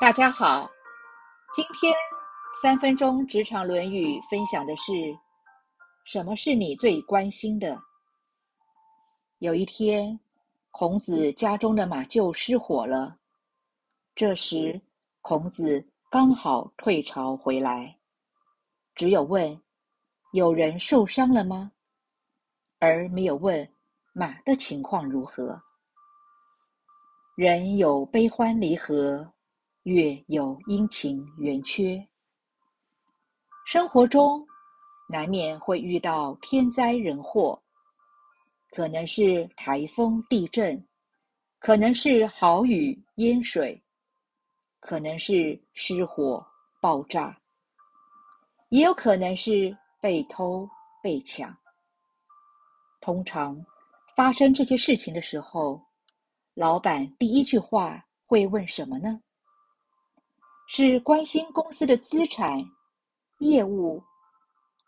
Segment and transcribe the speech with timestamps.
[0.00, 0.66] 大家好，
[1.52, 1.94] 今天
[2.62, 4.92] 三分钟职场《论语》分享的是：
[6.06, 7.78] 什么是你最关心的？
[9.40, 10.18] 有一天，
[10.70, 13.18] 孔子家中的马厩失火了，
[14.14, 14.80] 这时
[15.20, 17.94] 孔子刚好退朝回来，
[18.94, 19.62] 只有问
[20.32, 21.70] 有人受伤了吗，
[22.78, 23.70] 而没有问
[24.14, 25.60] 马的情况如何。
[27.36, 29.30] 人有悲欢离合。
[29.90, 32.06] 月有阴晴圆缺，
[33.66, 34.46] 生活中
[35.08, 37.60] 难免会遇到天灾人祸，
[38.70, 40.86] 可能是台风、地震，
[41.58, 43.82] 可能是豪雨淹水，
[44.78, 46.46] 可能是失火
[46.80, 47.36] 爆炸，
[48.68, 50.70] 也有可能是被偷
[51.02, 51.52] 被抢。
[53.00, 53.66] 通常
[54.14, 55.84] 发生这些事情的时候，
[56.54, 59.20] 老板第一句话会问什么呢？
[60.72, 62.64] 是关心公司的资产、
[63.40, 64.00] 业务，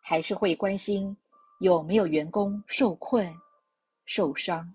[0.00, 1.16] 还是会关心
[1.58, 3.34] 有没有员工受困、
[4.04, 4.72] 受伤？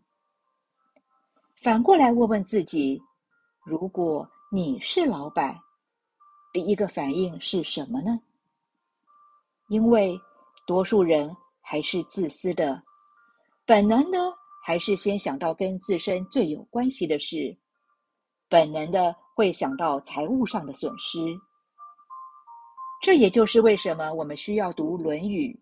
[1.61, 3.02] 反过来问问自己：
[3.64, 5.58] 如果你是老板，
[6.52, 8.19] 第一个反应是什么呢？
[9.69, 10.19] 因为
[10.66, 12.83] 多数人还是自私的，
[13.66, 14.17] 本能的
[14.61, 17.58] 还是先想到跟自身最有关系的事，
[18.49, 19.16] 本能的。
[19.38, 21.19] 会想到财务上的损失，
[23.03, 25.53] 这也就是为什么我们需要读《论语》，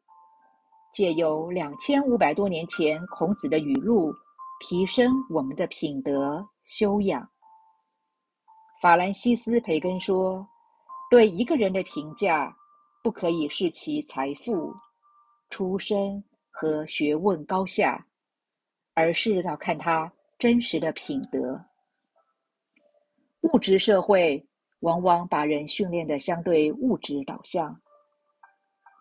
[0.94, 4.14] 借由两千五百多年前孔子的语录，
[4.62, 7.30] 提升我们的品德修养。
[8.82, 10.48] 法兰西斯·培根说
[11.12, 12.56] ：“对一个人的评价，
[13.04, 14.74] 不可以视其财富、
[15.50, 18.08] 出身和学问高下，
[18.94, 20.10] 而是要看他
[20.40, 21.62] 真实的品德。”
[23.46, 24.44] 物质社会
[24.80, 27.80] 往往把人训练的相对物质导向，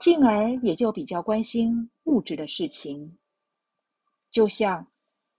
[0.00, 3.16] 进而也就比较关心物质的事情。
[4.30, 4.86] 就像，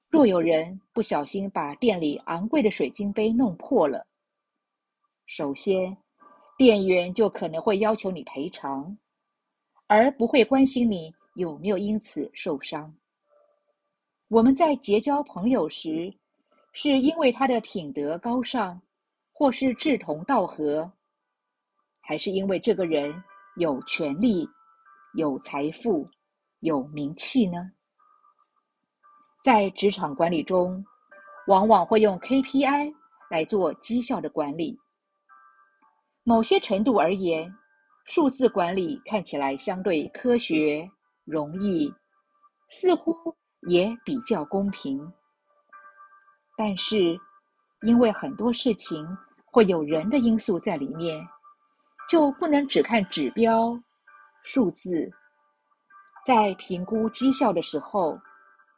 [0.10, 4.08] 若有人不小心把店里昂贵的水晶杯弄破了，
[5.28, 5.96] 首先，
[6.58, 8.98] 店员就可能会要求你赔偿，
[9.86, 12.92] 而不会关心你有没有因此受伤。
[14.30, 16.12] 我们在结交朋友时，
[16.74, 18.82] 是因为他的品德高尚。
[19.38, 20.90] 或是志同道合，
[22.00, 23.22] 还是因为这个人
[23.58, 24.50] 有权利、
[25.14, 26.10] 有财富、
[26.62, 27.70] 有名气呢？
[29.44, 30.84] 在职场管理中，
[31.48, 32.94] 往往会用 KPI
[33.30, 34.80] 来做绩效的管理。
[36.24, 37.54] 某些程度而言，
[38.06, 40.90] 数字管理看起来相对科学、
[41.26, 41.94] 容易，
[42.70, 43.14] 似乎
[43.68, 45.12] 也比较公平。
[46.56, 47.20] 但是，
[47.82, 49.06] 因为很多事情
[49.56, 51.26] 会有人的因素在里面，
[52.10, 53.82] 就不能只看指标、
[54.44, 55.10] 数字。
[56.26, 58.20] 在评估绩效的时候，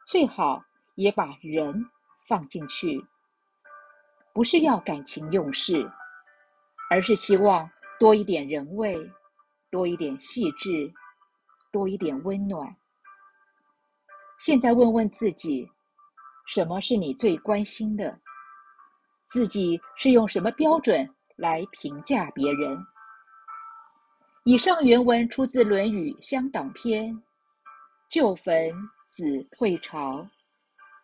[0.06, 0.62] 最好
[0.94, 1.84] 也把人
[2.28, 3.04] 放进去。
[4.32, 5.90] 不是要感情用事，
[6.88, 7.68] 而是希望
[7.98, 8.96] 多一点人味，
[9.72, 10.92] 多一点细致，
[11.72, 12.72] 多一点温暖。
[14.38, 15.68] 现在问问自己，
[16.46, 18.16] 什么是你最关心的？
[19.28, 22.78] 自己是用什么标准来评价别人？
[24.44, 27.14] 以上原文出自《论语·乡党篇》。
[28.08, 28.72] 旧坟，
[29.10, 30.26] 子退朝，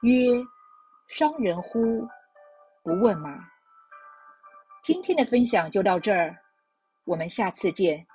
[0.00, 0.42] 曰
[1.08, 2.08] ：“伤人乎？
[2.82, 3.38] 不问马。”
[4.82, 6.34] 今天的分享就到这儿，
[7.04, 8.06] 我们下次见。